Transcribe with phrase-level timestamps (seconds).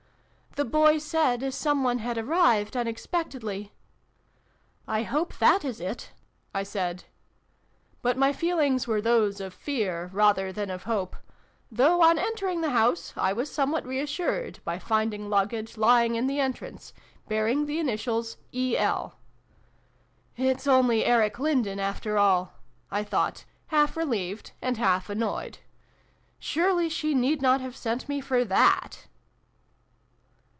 [0.61, 3.71] "The boy said as some one had arrived unexpectedly."
[4.85, 6.11] 11 I hope that is it!"
[6.53, 7.05] I said.
[8.01, 11.15] But my feelings were those of fear rather than of hope:
[11.71, 16.41] though, on entering the house, I was somewhat reassured by finding luggage lying in the
[16.41, 16.91] entrance,
[17.29, 18.75] bear ing the initials" E.
[18.77, 19.15] L.""
[20.35, 22.55] It's only Eric Lindon after all!"
[22.91, 25.59] I thought, half relieved and half annoyed."
[26.39, 29.07] Surely she need not have sent for me for that